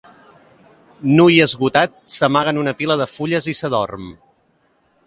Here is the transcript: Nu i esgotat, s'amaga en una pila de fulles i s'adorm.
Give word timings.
Nu 1.19 1.27
i 1.33 1.35
esgotat, 1.45 1.93
s'amaga 2.15 2.55
en 2.55 2.63
una 2.63 2.75
pila 2.81 2.99
de 3.05 3.09
fulles 3.13 3.53
i 3.55 3.57
s'adorm. 3.63 4.11